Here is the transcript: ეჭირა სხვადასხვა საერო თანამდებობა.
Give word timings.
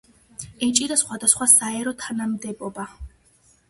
ეჭირა 0.67 0.97
სხვადასხვა 1.03 1.51
საერო 1.53 1.97
თანამდებობა. 2.03 2.93